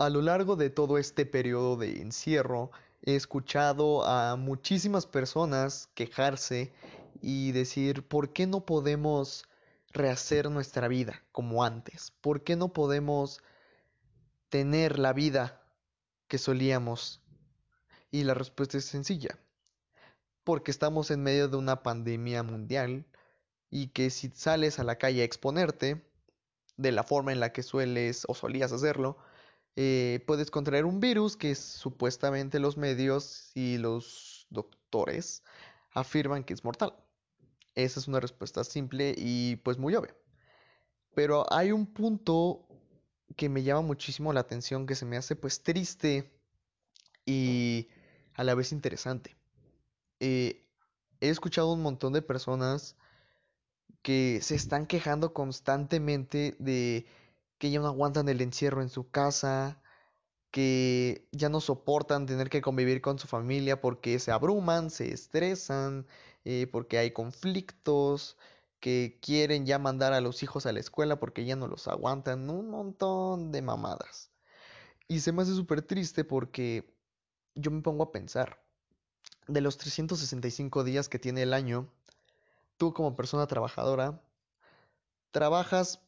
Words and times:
A 0.00 0.08
lo 0.08 0.22
largo 0.22 0.56
de 0.56 0.70
todo 0.70 0.96
este 0.96 1.26
periodo 1.26 1.76
de 1.76 2.00
encierro, 2.00 2.70
he 3.02 3.16
escuchado 3.16 4.02
a 4.06 4.34
muchísimas 4.36 5.04
personas 5.04 5.90
quejarse 5.94 6.72
y 7.20 7.52
decir, 7.52 8.08
¿por 8.08 8.32
qué 8.32 8.46
no 8.46 8.64
podemos 8.64 9.44
rehacer 9.92 10.50
nuestra 10.50 10.88
vida 10.88 11.22
como 11.32 11.64
antes? 11.64 12.12
¿Por 12.22 12.44
qué 12.44 12.56
no 12.56 12.72
podemos 12.72 13.42
tener 14.48 14.98
la 14.98 15.12
vida 15.12 15.60
que 16.28 16.38
solíamos? 16.38 17.20
Y 18.10 18.24
la 18.24 18.32
respuesta 18.32 18.78
es 18.78 18.86
sencilla, 18.86 19.38
porque 20.44 20.70
estamos 20.70 21.10
en 21.10 21.22
medio 21.22 21.46
de 21.48 21.58
una 21.58 21.82
pandemia 21.82 22.42
mundial 22.42 23.04
y 23.68 23.88
que 23.88 24.08
si 24.08 24.30
sales 24.30 24.78
a 24.78 24.84
la 24.84 24.96
calle 24.96 25.20
a 25.20 25.26
exponerte 25.26 26.02
de 26.78 26.90
la 26.90 27.02
forma 27.02 27.32
en 27.32 27.40
la 27.40 27.52
que 27.52 27.62
sueles 27.62 28.24
o 28.28 28.34
solías 28.34 28.72
hacerlo, 28.72 29.18
eh, 29.76 30.22
puedes 30.26 30.50
contraer 30.50 30.84
un 30.84 31.00
virus 31.00 31.36
que 31.36 31.54
supuestamente 31.54 32.58
los 32.58 32.76
medios 32.76 33.50
y 33.54 33.78
los 33.78 34.46
doctores 34.50 35.42
afirman 35.92 36.44
que 36.44 36.54
es 36.54 36.64
mortal. 36.64 36.94
Esa 37.74 38.00
es 38.00 38.08
una 38.08 38.20
respuesta 38.20 38.64
simple 38.64 39.14
y 39.16 39.56
pues 39.56 39.78
muy 39.78 39.94
obvia. 39.94 40.14
Pero 41.14 41.46
hay 41.52 41.72
un 41.72 41.86
punto 41.86 42.66
que 43.36 43.48
me 43.48 43.62
llama 43.62 43.82
muchísimo 43.82 44.32
la 44.32 44.40
atención, 44.40 44.86
que 44.86 44.94
se 44.94 45.06
me 45.06 45.16
hace 45.16 45.36
pues 45.36 45.62
triste 45.62 46.30
y 47.24 47.88
a 48.34 48.44
la 48.44 48.54
vez 48.54 48.72
interesante. 48.72 49.36
Eh, 50.18 50.66
he 51.20 51.28
escuchado 51.28 51.72
un 51.72 51.82
montón 51.82 52.12
de 52.12 52.22
personas 52.22 52.96
que 54.02 54.40
se 54.42 54.54
están 54.54 54.86
quejando 54.86 55.32
constantemente 55.32 56.56
de 56.58 57.06
que 57.60 57.70
ya 57.70 57.80
no 57.80 57.86
aguantan 57.88 58.28
el 58.28 58.40
encierro 58.40 58.82
en 58.82 58.88
su 58.88 59.10
casa, 59.10 59.82
que 60.50 61.28
ya 61.32 61.48
no 61.50 61.60
soportan 61.60 62.26
tener 62.26 62.50
que 62.50 62.62
convivir 62.62 63.02
con 63.02 63.18
su 63.20 63.28
familia 63.28 63.80
porque 63.80 64.18
se 64.18 64.32
abruman, 64.32 64.90
se 64.90 65.12
estresan, 65.12 66.06
eh, 66.44 66.66
porque 66.72 66.98
hay 66.98 67.12
conflictos, 67.12 68.38
que 68.80 69.18
quieren 69.22 69.66
ya 69.66 69.78
mandar 69.78 70.12
a 70.14 70.20
los 70.22 70.42
hijos 70.42 70.66
a 70.66 70.72
la 70.72 70.80
escuela 70.80 71.20
porque 71.20 71.44
ya 71.44 71.54
no 71.56 71.68
los 71.68 71.86
aguantan, 71.86 72.48
un 72.50 72.70
montón 72.70 73.52
de 73.52 73.62
mamadas. 73.62 74.30
Y 75.08 75.20
se 75.20 75.32
me 75.32 75.42
hace 75.42 75.54
súper 75.54 75.82
triste 75.82 76.24
porque 76.24 76.94
yo 77.54 77.70
me 77.70 77.82
pongo 77.82 78.04
a 78.04 78.12
pensar, 78.12 78.62
de 79.48 79.60
los 79.60 79.76
365 79.76 80.84
días 80.84 81.08
que 81.08 81.18
tiene 81.18 81.42
el 81.42 81.52
año, 81.52 81.92
tú 82.78 82.94
como 82.94 83.16
persona 83.16 83.46
trabajadora, 83.46 84.22
trabajas 85.30 86.00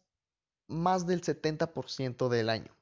más 0.73 1.07
del 1.07 1.23
70% 1.23 2.29
del 2.29 2.49
año. 2.51 2.73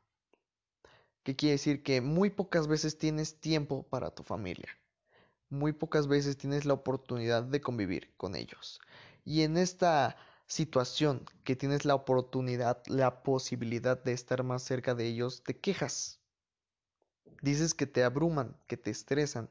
¿Qué 1.23 1.37
quiere 1.37 1.53
decir? 1.53 1.83
Que 1.83 2.01
muy 2.01 2.31
pocas 2.31 2.67
veces 2.67 2.97
tienes 2.97 3.41
tiempo 3.41 3.83
para 3.83 4.11
tu 4.11 4.23
familia. 4.23 4.69
Muy 5.51 5.73
pocas 5.73 6.07
veces 6.07 6.39
tienes 6.39 6.65
la 6.65 6.75
oportunidad 6.75 7.43
de 7.43 7.61
convivir 7.61 8.11
con 8.17 8.37
ellos. 8.37 8.81
Y 9.25 9.43
en 9.43 9.57
esta 9.59 10.17
situación 10.47 11.25
que 11.45 11.57
tienes 11.57 11.85
la 11.85 11.95
oportunidad, 11.95 12.83
la 12.87 13.23
posibilidad 13.23 14.03
de 14.03 14.13
estar 14.13 14.43
más 14.43 14.63
cerca 14.63 14.95
de 14.95 15.07
ellos, 15.07 15.43
te 15.45 15.59
quejas. 15.59 16.21
Dices 17.43 17.75
que 17.75 17.87
te 17.87 18.03
abruman, 18.03 18.57
que 18.67 18.77
te 18.77 18.91
estresan. 18.91 19.49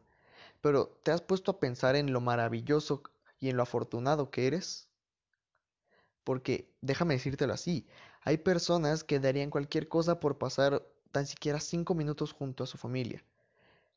Pero 0.61 0.87
¿te 1.03 1.11
has 1.11 1.21
puesto 1.21 1.51
a 1.51 1.59
pensar 1.59 1.95
en 1.95 2.11
lo 2.11 2.19
maravilloso 2.19 3.03
y 3.39 3.49
en 3.49 3.57
lo 3.57 3.63
afortunado 3.63 4.29
que 4.31 4.47
eres? 4.47 4.89
Porque 6.23 6.69
déjame 6.81 7.13
decírtelo 7.13 7.53
así, 7.53 7.87
hay 8.29 8.37
personas 8.37 9.03
que 9.03 9.19
darían 9.19 9.49
cualquier 9.49 9.87
cosa 9.87 10.19
por 10.19 10.37
pasar 10.37 10.87
tan 11.11 11.25
siquiera 11.25 11.59
cinco 11.59 11.95
minutos 11.95 12.31
junto 12.31 12.63
a 12.63 12.67
su 12.67 12.77
familia. 12.77 13.25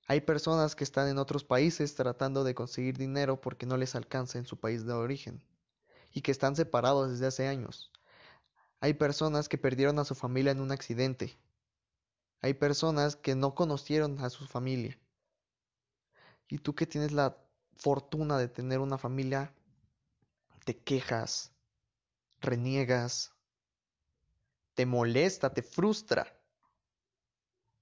Hay 0.07 0.23
personas 0.23 0.75
que 0.75 0.85
están 0.85 1.07
en 1.09 1.19
otros 1.19 1.45
países 1.45 1.95
tratando 1.95 2.43
de 2.43 2.55
conseguir 2.55 2.97
dinero 2.97 3.43
porque 3.43 3.67
no 3.67 3.77
les 3.77 3.95
alcanza 3.95 4.39
en 4.39 4.47
su 4.47 4.57
país 4.59 4.87
de 4.87 4.95
origen 4.95 5.45
y 6.15 6.23
que 6.23 6.31
están 6.31 6.57
separados 6.57 7.11
desde 7.11 7.27
hace 7.27 7.47
años. 7.47 7.93
Hay 8.81 8.95
personas 8.95 9.51
que 9.51 9.59
perdieron 9.59 9.99
a 9.99 10.05
su 10.07 10.15
familia 10.15 10.53
en 10.53 10.63
un 10.63 10.73
accidente. 10.73 11.37
Hay 12.41 12.55
personas 12.55 13.17
que 13.17 13.35
no 13.35 13.55
conocieron 13.55 14.19
a 14.19 14.31
su 14.31 14.47
familia. 14.47 14.99
Y 16.49 16.57
tú 16.57 16.75
que 16.75 16.87
tienes 16.87 17.13
la 17.13 17.37
fortuna 17.77 18.39
de 18.39 18.49
tener 18.49 18.79
una 18.79 18.97
familia, 18.97 19.53
te 20.65 20.79
quejas, 20.79 21.53
reniegas, 22.41 23.33
te 24.75 24.87
molesta, 24.87 25.53
te 25.53 25.63
frustra. 25.63 26.27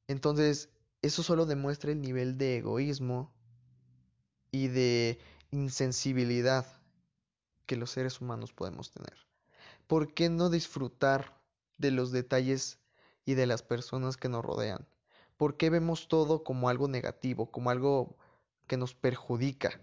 Entonces, 0.08 0.70
eso 1.02 1.22
solo 1.22 1.46
demuestra 1.46 1.92
el 1.92 2.00
nivel 2.00 2.36
de 2.36 2.58
egoísmo 2.58 3.32
y 4.50 4.68
de 4.68 5.18
insensibilidad 5.50 6.66
que 7.66 7.76
los 7.76 7.90
seres 7.90 8.20
humanos 8.20 8.52
podemos 8.52 8.90
tener. 8.90 9.16
¿Por 9.86 10.12
qué 10.12 10.28
no 10.28 10.50
disfrutar 10.50 11.40
de 11.78 11.90
los 11.90 12.12
detalles 12.12 12.78
y 13.24 13.34
de 13.34 13.46
las 13.46 13.62
personas 13.62 14.16
que 14.16 14.28
nos 14.28 14.44
rodean? 14.44 14.86
¿Por 15.36 15.56
qué 15.56 15.70
vemos 15.70 16.08
todo 16.08 16.44
como 16.44 16.68
algo 16.68 16.88
negativo, 16.88 17.50
como 17.50 17.70
algo 17.70 18.16
que 18.66 18.76
nos 18.76 18.94
perjudica? 18.94 19.80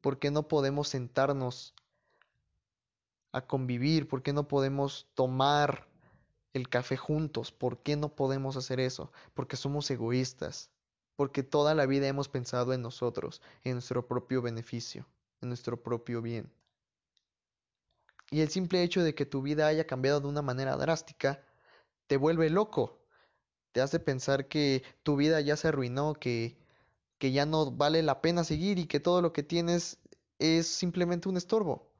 ¿Por 0.00 0.18
qué 0.18 0.30
no 0.30 0.48
podemos 0.48 0.88
sentarnos 0.88 1.74
a 3.32 3.42
convivir? 3.42 4.08
¿Por 4.08 4.22
qué 4.22 4.32
no 4.32 4.48
podemos 4.48 5.08
tomar 5.14 5.86
el 6.52 6.68
café 6.68 6.96
juntos? 6.96 7.52
¿Por 7.52 7.82
qué 7.82 7.96
no 7.96 8.14
podemos 8.14 8.56
hacer 8.56 8.80
eso? 8.80 9.12
Porque 9.34 9.56
somos 9.56 9.90
egoístas. 9.90 10.70
Porque 11.16 11.42
toda 11.42 11.74
la 11.74 11.86
vida 11.86 12.08
hemos 12.08 12.28
pensado 12.28 12.72
en 12.72 12.82
nosotros, 12.82 13.40
en 13.64 13.72
nuestro 13.74 14.06
propio 14.06 14.42
beneficio, 14.42 15.06
en 15.40 15.48
nuestro 15.48 15.82
propio 15.82 16.20
bien. 16.20 16.52
Y 18.30 18.40
el 18.40 18.50
simple 18.50 18.82
hecho 18.82 19.02
de 19.02 19.14
que 19.14 19.24
tu 19.24 19.40
vida 19.42 19.66
haya 19.66 19.86
cambiado 19.86 20.20
de 20.20 20.28
una 20.28 20.42
manera 20.42 20.76
drástica 20.76 21.42
te 22.06 22.16
vuelve 22.16 22.50
loco. 22.50 23.00
Te 23.72 23.80
hace 23.80 24.00
pensar 24.00 24.48
que 24.48 24.82
tu 25.02 25.16
vida 25.16 25.40
ya 25.40 25.56
se 25.56 25.68
arruinó, 25.68 26.14
que, 26.14 26.58
que 27.18 27.32
ya 27.32 27.46
no 27.46 27.70
vale 27.70 28.02
la 28.02 28.20
pena 28.20 28.44
seguir 28.44 28.78
y 28.78 28.86
que 28.86 29.00
todo 29.00 29.22
lo 29.22 29.32
que 29.32 29.42
tienes 29.42 29.98
es 30.38 30.66
simplemente 30.66 31.28
un 31.28 31.36
estorbo. 31.36 31.92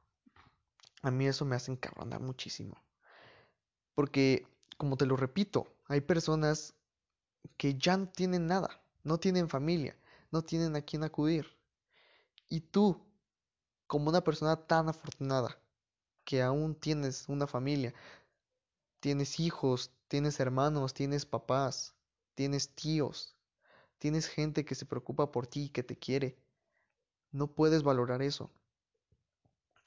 A 1.01 1.11
mí 1.11 1.27
eso 1.27 1.45
me 1.45 1.55
hace 1.55 1.71
encabronar 1.71 2.21
muchísimo. 2.21 2.75
Porque, 3.97 4.45
como 4.77 4.95
te 4.95 5.07
lo 5.07 5.15
repito, 5.17 5.73
hay 5.87 6.01
personas 6.01 6.75
que 7.57 7.73
ya 7.73 7.97
no 7.97 8.07
tienen 8.07 8.45
nada, 8.45 8.79
no 9.03 9.17
tienen 9.17 9.49
familia, 9.49 9.97
no 10.31 10.43
tienen 10.43 10.75
a 10.75 10.83
quién 10.83 11.03
acudir. 11.03 11.47
Y 12.47 12.59
tú, 12.59 13.01
como 13.87 14.09
una 14.09 14.23
persona 14.23 14.55
tan 14.55 14.87
afortunada, 14.87 15.57
que 16.25 16.43
aún 16.43 16.75
tienes 16.75 17.27
una 17.27 17.47
familia, 17.47 17.95
tienes 18.99 19.39
hijos, 19.39 19.91
tienes 20.07 20.39
hermanos, 20.39 20.93
tienes 20.93 21.25
papás, 21.25 21.95
tienes 22.35 22.69
tíos, 22.75 23.35
tienes 23.97 24.27
gente 24.27 24.63
que 24.63 24.75
se 24.75 24.85
preocupa 24.85 25.31
por 25.31 25.47
ti, 25.47 25.69
que 25.69 25.81
te 25.81 25.97
quiere. 25.97 26.37
No 27.31 27.47
puedes 27.47 27.81
valorar 27.81 28.21
eso. 28.21 28.51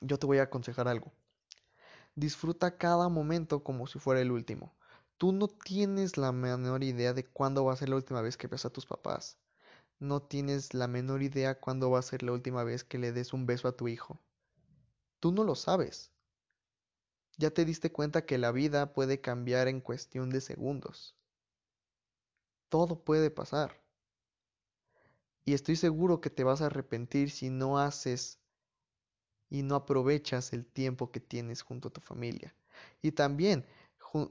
Yo 0.01 0.19
te 0.19 0.27
voy 0.27 0.39
a 0.39 0.43
aconsejar 0.43 0.89
algo. 0.89 1.13
Disfruta 2.21 2.77
cada 2.77 3.09
momento 3.09 3.65
como 3.65 3.87
si 3.87 3.99
fuera 3.99 4.21
el 4.21 4.31
último. 4.31 4.75
Tú 5.17 5.33
no 5.33 5.49
tienes 5.49 6.19
la 6.19 6.33
menor 6.33 6.85
idea 6.85 7.15
de 7.15 7.25
cuándo 7.25 7.65
va 7.65 7.73
a 7.73 7.77
ser 7.77 7.89
la 7.89 7.97
última 7.97 8.21
vez 8.21 8.37
que 8.37 8.47
ves 8.47 8.67
a 8.67 8.71
tus 8.71 8.85
papás. 8.85 9.39
No 9.99 10.21
tienes 10.21 10.75
la 10.75 10.87
menor 10.87 11.23
idea 11.23 11.59
cuándo 11.59 11.91
va 11.91 11.99
a 11.99 12.03
ser 12.03 12.23
la 12.23 12.33
última 12.33 12.63
vez 12.63 12.85
que 12.85 12.99
le 12.99 13.13
des 13.13 13.33
un 13.33 13.47
beso 13.47 13.69
a 13.69 13.73
tu 13.73 13.89
hijo. 13.89 14.21
Tú 15.19 15.33
no 15.33 15.45
lo 15.45 15.55
sabes. 15.55 16.13
Ya 17.39 17.53
te 17.53 17.65
diste 17.65 17.91
cuenta 17.91 18.27
que 18.27 18.37
la 18.37 18.53
vida 18.53 18.93
puede 18.93 19.23
cambiar 19.23 19.67
en 19.69 19.81
cuestión 19.81 20.29
de 20.29 20.43
segundos. 20.43 21.17
Todo 22.69 23.03
puede 23.03 23.31
pasar. 23.31 23.83
Y 25.47 25.55
estoy 25.55 25.77
seguro 25.77 26.21
que 26.21 26.29
te 26.29 26.45
vas 26.45 26.61
a 26.61 26.67
arrepentir 26.67 27.31
si 27.31 27.49
no 27.49 27.79
haces 27.79 28.40
y 29.51 29.63
no 29.63 29.75
aprovechas 29.75 30.53
el 30.53 30.65
tiempo 30.65 31.11
que 31.11 31.21
tienes 31.21 31.63
junto 31.63 31.89
a 31.89 31.93
tu 31.93 32.01
familia. 32.01 32.55
Y 33.03 33.13
también 33.13 33.67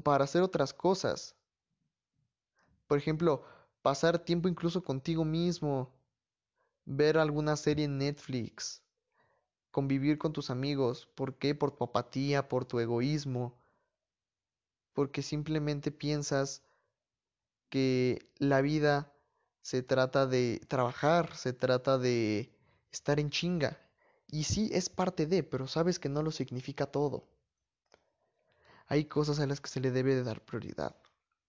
para 0.04 0.24
hacer 0.24 0.42
otras 0.42 0.74
cosas. 0.74 1.36
Por 2.88 2.98
ejemplo, 2.98 3.44
pasar 3.82 4.20
tiempo 4.20 4.48
incluso 4.48 4.84
contigo 4.84 5.24
mismo, 5.26 5.94
ver 6.86 7.18
alguna 7.18 7.56
serie 7.56 7.86
en 7.86 7.98
Netflix, 7.98 8.82
convivir 9.72 10.18
con 10.18 10.34
tus 10.34 10.50
amigos. 10.50 11.08
¿Por 11.16 11.36
qué? 11.36 11.54
Por 11.54 11.72
tu 11.72 11.84
apatía, 11.84 12.48
por 12.48 12.66
tu 12.66 12.80
egoísmo. 12.80 13.60
Porque 14.94 15.22
simplemente 15.22 15.92
piensas 15.92 16.64
que 17.70 18.32
la 18.38 18.62
vida 18.62 19.14
se 19.62 19.84
trata 19.84 20.26
de 20.26 20.62
trabajar, 20.68 21.36
se 21.36 21.54
trata 21.54 21.98
de 21.98 22.52
estar 22.92 23.20
en 23.20 23.30
chinga. 23.30 23.78
Y 24.32 24.46
sí, 24.46 24.70
es 24.72 24.88
parte 24.88 25.26
de, 25.26 25.44
pero 25.44 25.68
sabes 25.68 26.00
que 26.00 26.08
no 26.08 26.24
lo 26.24 26.32
significa 26.32 26.86
todo. 26.86 27.28
Hay 28.88 29.06
cosas 29.06 29.40
a 29.40 29.48
las 29.48 29.62
que 29.62 29.70
se 29.70 29.80
le 29.80 29.90
debe 29.90 30.16
de 30.16 30.24
dar 30.24 30.44
prioridad. 30.44 30.94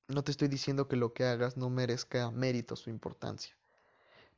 No 0.07 0.23
te 0.23 0.31
estoy 0.31 0.47
diciendo 0.47 0.87
que 0.89 0.95
lo 0.97 1.13
que 1.13 1.25
hagas 1.25 1.57
no 1.57 1.69
merezca 1.69 2.31
méritos 2.31 2.87
o 2.87 2.91
importancia, 2.91 3.57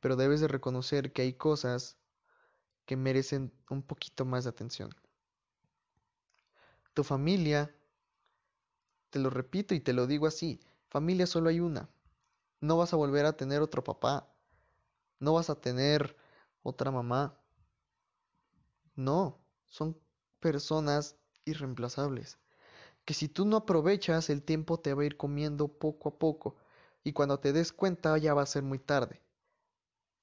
pero 0.01 0.15
debes 0.17 0.41
de 0.41 0.47
reconocer 0.49 1.13
que 1.13 1.23
hay 1.23 1.33
cosas 1.33 1.97
que 2.85 2.97
merecen 2.97 3.53
un 3.69 3.83
poquito 3.83 4.25
más 4.25 4.45
de 4.45 4.51
atención. 4.51 4.91
Tu 6.95 7.03
familia, 7.03 7.69
te 9.11 9.19
lo 9.19 9.29
repito 9.29 9.73
y 9.73 9.79
te 9.79 9.93
lo 9.93 10.07
digo 10.07 10.27
así, 10.27 10.59
familia 10.89 11.25
solo 11.25 11.49
hay 11.49 11.61
una. 11.61 11.89
No 12.61 12.77
vas 12.77 12.93
a 12.93 12.97
volver 12.97 13.25
a 13.25 13.37
tener 13.37 13.61
otro 13.61 13.83
papá, 13.83 14.29
no 15.19 15.33
vas 15.33 15.49
a 15.49 15.61
tener 15.61 16.17
otra 16.63 16.91
mamá. 16.91 17.39
No, 18.95 19.39
son 19.65 19.97
personas 20.39 21.15
irreemplazables. 21.45 22.37
Que 23.05 23.13
si 23.13 23.27
tú 23.27 23.45
no 23.45 23.57
aprovechas, 23.57 24.29
el 24.29 24.43
tiempo 24.43 24.79
te 24.79 24.93
va 24.93 25.03
a 25.03 25.05
ir 25.05 25.17
comiendo 25.17 25.67
poco 25.67 26.09
a 26.09 26.19
poco. 26.19 26.55
Y 27.03 27.13
cuando 27.13 27.39
te 27.39 27.53
des 27.53 27.73
cuenta 27.73 28.17
ya 28.17 28.33
va 28.33 28.43
a 28.43 28.47
ser 28.47 28.63
muy 28.63 28.79
tarde. 28.79 29.21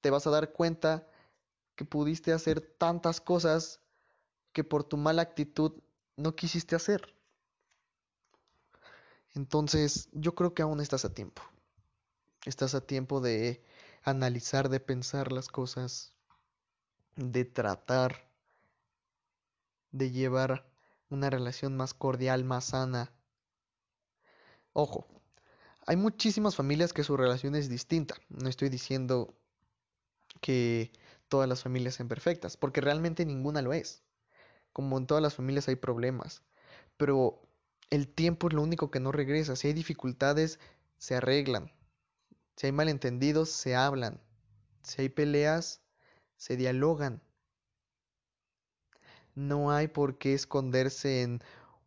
Te 0.01 0.09
vas 0.09 0.25
a 0.25 0.31
dar 0.31 0.51
cuenta 0.51 1.07
que 1.75 1.85
pudiste 1.85 2.33
hacer 2.33 2.61
tantas 2.61 3.21
cosas 3.21 3.79
que 4.51 4.63
por 4.63 4.83
tu 4.83 4.97
mala 4.97 5.21
actitud 5.21 5.73
no 6.17 6.35
quisiste 6.35 6.75
hacer. 6.75 7.15
Entonces, 9.33 10.09
yo 10.11 10.35
creo 10.35 10.53
que 10.53 10.61
aún 10.61 10.81
estás 10.81 11.05
a 11.05 11.13
tiempo. 11.13 11.41
Estás 12.45 12.75
a 12.75 12.81
tiempo 12.81 13.21
de 13.21 13.63
analizar, 14.03 14.69
de 14.69 14.79
pensar 14.79 15.31
las 15.31 15.47
cosas, 15.47 16.13
de 17.15 17.45
tratar, 17.45 18.30
de 19.91 20.11
llevar 20.11 20.65
una 21.09 21.29
relación 21.29 21.75
más 21.75 21.93
cordial, 21.93 22.43
más 22.43 22.65
sana. 22.65 23.11
Ojo, 24.73 25.07
hay 25.85 25.95
muchísimas 25.95 26.55
familias 26.55 26.93
que 26.93 27.03
su 27.03 27.17
relación 27.17 27.55
es 27.55 27.69
distinta. 27.69 28.15
No 28.29 28.49
estoy 28.49 28.69
diciendo 28.69 29.33
que 30.39 30.91
todas 31.27 31.47
las 31.49 31.63
familias 31.63 31.95
sean 31.95 32.07
perfectas, 32.07 32.57
porque 32.57 32.81
realmente 32.81 33.25
ninguna 33.25 33.61
lo 33.61 33.73
es. 33.73 34.03
Como 34.73 34.97
en 34.97 35.07
todas 35.07 35.21
las 35.21 35.35
familias 35.35 35.67
hay 35.67 35.75
problemas, 35.75 36.43
pero 36.97 37.41
el 37.89 38.07
tiempo 38.07 38.47
es 38.47 38.53
lo 38.53 38.61
único 38.61 38.89
que 38.89 39.01
no 39.01 39.11
regresa. 39.11 39.55
Si 39.55 39.67
hay 39.67 39.73
dificultades, 39.73 40.59
se 40.97 41.15
arreglan. 41.15 41.71
Si 42.55 42.67
hay 42.67 42.71
malentendidos, 42.71 43.49
se 43.49 43.75
hablan. 43.75 44.21
Si 44.83 45.01
hay 45.01 45.09
peleas, 45.09 45.81
se 46.37 46.55
dialogan. 46.55 47.21
No 49.35 49.71
hay 49.71 49.87
por 49.87 50.17
qué 50.17 50.33
esconderse 50.33 51.21
en 51.21 51.41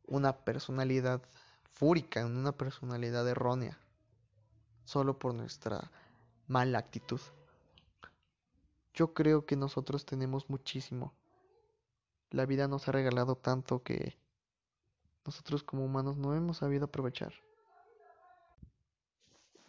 una 0.06 0.44
personalidad 0.44 1.23
fúrica, 1.64 2.20
en 2.20 2.37
una 2.37 2.52
personalidad 2.52 3.29
errónea, 3.29 3.79
solo 4.85 5.19
por 5.19 5.35
nuestra 5.35 5.91
mala 6.46 6.79
actitud. 6.79 7.20
Yo 8.94 9.12
creo 9.12 9.44
que 9.44 9.56
nosotros 9.56 10.06
tenemos 10.06 10.49
muchísimo. 10.49 11.14
La 12.31 12.46
vida 12.46 12.69
nos 12.69 12.88
ha 12.88 12.93
regalado 12.93 13.37
tanto 13.37 13.82
que 13.82 14.17
nosotros 15.25 15.62
como 15.62 15.85
humanos 15.85 16.17
no 16.17 16.35
hemos 16.35 16.58
sabido 16.58 16.85
aprovechar. 16.85 17.35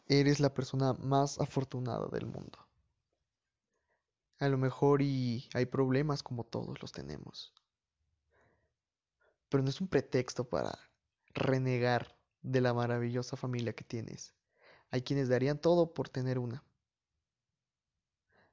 Eres 0.08 0.40
la 0.40 0.54
persona 0.54 0.94
más 0.94 1.40
afortunada 1.40 2.08
del 2.10 2.28
mundo. 2.28 2.60
A 4.38 4.48
lo 4.48 4.58
mejor 4.58 5.02
y 5.02 5.50
hay 5.54 5.66
problemas 5.66 6.22
como 6.22 6.44
todos 6.44 6.80
los 6.82 6.92
tenemos. 6.92 7.54
Pero 9.50 9.64
no 9.64 9.70
es 9.70 9.82
un 9.82 9.88
pretexto 9.88 10.48
para 10.48 10.78
renegar 11.34 12.18
de 12.42 12.62
la 12.62 12.74
maravillosa 12.74 13.36
familia 13.36 13.74
que 13.74 13.84
tienes. 13.84 14.34
Hay 14.92 15.02
quienes 15.02 15.30
darían 15.30 15.60
todo 15.60 15.94
por 15.94 16.10
tener 16.10 16.40
una. 16.40 16.64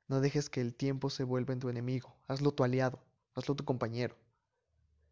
No 0.08 0.20
dejes 0.20 0.50
que 0.50 0.60
el 0.60 0.74
tiempo 0.74 1.10
se 1.10 1.24
vuelva 1.24 1.52
en 1.52 1.60
tu 1.60 1.68
enemigo. 1.68 2.14
Hazlo 2.26 2.52
tu 2.52 2.64
aliado, 2.64 3.02
hazlo 3.34 3.54
tu 3.54 3.64
compañero. 3.64 4.16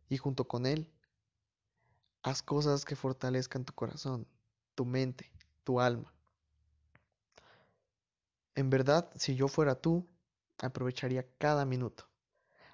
Y 0.09 0.17
junto 0.17 0.47
con 0.47 0.67
él, 0.67 0.91
haz 2.23 2.43
cosas 2.43 2.85
que 2.85 2.97
fortalezcan 2.97 3.65
tu 3.65 3.73
corazón, 3.73 4.27
tu 4.75 4.85
mente, 4.85 5.32
tu 5.65 5.81
alma. 5.81 6.12
En 8.55 8.69
verdad, 8.69 9.11
si 9.17 9.37
yo 9.37 9.49
fuera 9.49 9.75
tú, 9.75 10.06
aprovecharía 10.59 11.27
cada 11.38 11.65
minuto. 11.65 12.09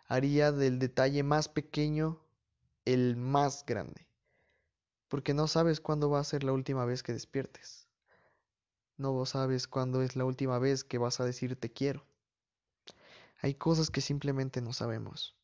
Haría 0.09 0.51
del 0.51 0.79
detalle 0.79 1.23
más 1.23 1.49
pequeño 1.49 2.26
el 2.87 3.17
más 3.17 3.67
grande. 3.67 4.09
Porque 5.09 5.35
no 5.35 5.49
sabes 5.49 5.81
cuándo 5.81 6.09
va 6.09 6.21
a 6.21 6.25
ser 6.25 6.43
la 6.43 6.53
última 6.53 6.87
vez 6.87 7.03
que 7.03 7.13
despiertes. 7.13 7.87
No 8.97 9.27
sabes 9.27 9.69
cuándo 9.69 10.01
es 10.01 10.17
la 10.17 10.25
última 10.25 10.59
vez 10.59 10.83
que 10.83 10.97
vas 10.97 11.21
a 11.21 11.25
decir 11.25 11.57
te 11.57 11.71
quiero. 11.71 12.07
Hay 13.43 13.55
cosas 13.55 13.91
que 13.91 14.01
simplemente 14.01 14.63
no 14.63 14.73
sabemos. 14.73 15.37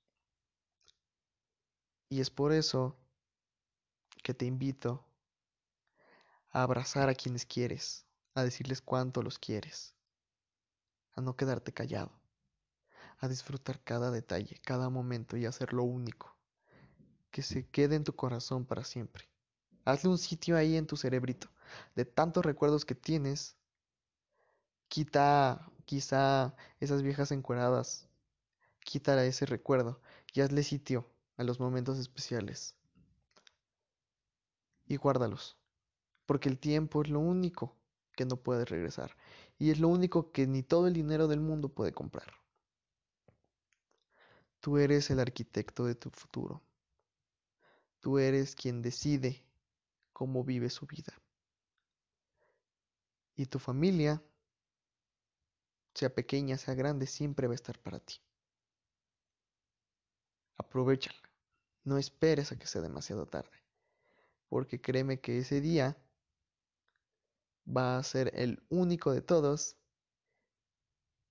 Y 2.09 2.21
es 2.21 2.31
por 2.31 2.53
eso 2.53 2.97
que 4.23 4.35
te 4.35 4.47
invito 4.47 5.05
a 6.51 6.63
abrazar 6.63 7.09
a 7.09 7.15
quienes 7.15 7.45
quieres, 7.45 8.07
a 8.35 8.43
decirles 8.43 8.81
cuánto 8.81 9.23
los 9.23 9.39
quieres, 9.39 9.95
a 11.15 11.21
no 11.21 11.37
quedarte 11.37 11.73
callado, 11.73 12.13
a 13.19 13.29
disfrutar 13.29 13.83
cada 13.83 14.11
detalle, 14.11 14.61
cada 14.65 14.89
momento 14.91 15.37
y 15.37 15.47
hacerlo 15.47 15.85
único, 15.85 16.32
que 17.33 17.43
se 17.43 17.67
quede 17.67 17.97
en 17.97 18.05
tu 18.05 18.15
corazón 18.15 18.65
para 18.65 18.85
siempre. 18.85 19.29
Hazle 19.85 20.11
un 20.11 20.19
sitio 20.19 20.57
ahí 20.57 20.77
en 20.77 20.87
tu 20.87 20.97
cerebrito, 20.97 21.49
de 21.97 22.05
tantos 22.05 22.45
recuerdos 22.45 22.85
que 22.85 22.95
tienes, 22.95 23.57
quita 24.87 25.69
quizá 25.85 26.55
esas 26.79 27.03
viejas 27.03 27.33
encueradas, 27.33 28.07
quítale 28.85 29.27
ese 29.27 29.47
recuerdo 29.47 30.01
y 30.33 30.43
hazle 30.43 30.63
sitio 30.63 31.09
a 31.37 31.43
los 31.43 31.59
momentos 31.59 31.99
especiales. 31.99 32.77
Y 34.87 34.97
guárdalos, 34.97 35.57
porque 36.27 36.49
el 36.49 36.59
tiempo 36.59 37.03
es 37.03 37.09
lo 37.09 37.21
único 37.21 37.75
que 38.15 38.27
no 38.27 38.37
puedes 38.37 38.69
regresar 38.69 39.17
y 39.59 39.71
es 39.71 39.81
lo 39.81 39.89
único 39.89 40.33
que 40.33 40.47
ni 40.47 40.63
todo 40.63 40.87
el 40.87 40.93
dinero 40.93 41.29
del 41.29 41.41
mundo 41.41 41.71
puede 41.71 41.93
comprar. 41.93 42.31
Tú 44.61 44.77
eres 44.77 45.11
el 45.11 45.19
arquitecto 45.19 45.87
de 45.87 45.95
tu 45.95 46.11
futuro. 46.11 46.63
Tú 48.03 48.19
eres 48.19 48.57
quien 48.57 48.83
decide 48.83 49.45
cómo 50.13 50.43
vive 50.43 50.69
su 50.71 50.87
vida. 50.87 51.15
Y 53.37 53.47
tu 53.47 53.61
familia 53.61 54.21
sea 55.95 56.13
pequeña, 56.13 56.59
sea 56.59 56.75
grande, 56.75 57.07
siempre 57.07 57.47
va 57.47 57.53
a 57.53 57.55
estar 57.55 57.79
para 57.79 58.01
ti. 58.01 58.17
Aprovechala. 60.57 61.23
No 61.85 61.97
esperes 61.97 62.51
a 62.51 62.59
que 62.59 62.67
sea 62.67 62.83
demasiado 62.83 63.25
tarde. 63.27 63.63
Porque 64.49 64.81
créeme 64.81 65.21
que 65.21 65.39
ese 65.39 65.61
día 65.61 65.97
va 67.65 67.99
a 67.99 68.03
ser 68.03 68.33
el 68.35 68.61
único 68.69 69.13
de 69.13 69.23
todos 69.23 69.77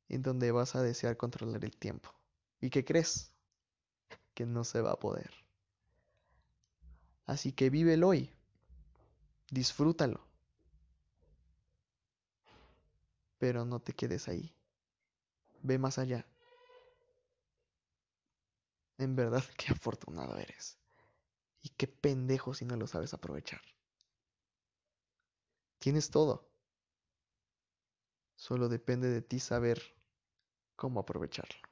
en 0.08 0.22
donde 0.22 0.54
vas 0.54 0.76
a 0.76 0.82
desear 0.82 1.18
controlar 1.18 1.66
el 1.66 1.76
tiempo. 1.76 2.10
¿Y 2.62 2.70
qué 2.70 2.86
crees? 2.86 3.34
Que 4.34 4.46
no 4.46 4.64
se 4.64 4.80
va 4.80 4.92
a 4.92 5.00
poder. 5.00 5.32
Así 7.26 7.52
que 7.52 7.70
vive 7.70 7.94
el 7.94 8.04
hoy. 8.04 8.32
Disfrútalo. 9.50 10.32
pero 13.42 13.66
no 13.66 13.80
te 13.80 13.94
quedes 13.94 14.28
ahí. 14.28 14.56
Ve 15.64 15.80
más 15.80 15.98
allá. 15.98 16.28
En 19.00 19.16
verdad, 19.16 19.44
qué 19.58 19.72
afortunado 19.72 20.38
eres. 20.38 20.78
Y 21.64 21.70
qué 21.70 21.88
pendejo 21.88 22.54
si 22.54 22.66
no 22.66 22.76
lo 22.76 22.86
sabes 22.86 23.16
aprovechar. 23.16 23.60
Tienes 25.80 26.12
todo. 26.12 26.48
Solo 28.36 28.70
depende 28.70 29.10
de 29.10 29.24
ti 29.24 29.40
saber 29.40 29.82
cómo 30.76 31.00
aprovecharlo. 31.00 31.71